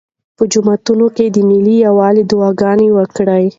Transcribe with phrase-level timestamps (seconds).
[0.37, 3.45] په جوماتونو کې د ملي یووالي دعاګانې وکړئ.